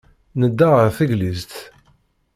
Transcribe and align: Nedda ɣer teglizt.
Nedda 0.39 0.67
ɣer 0.75 0.89
teglizt. 0.97 1.53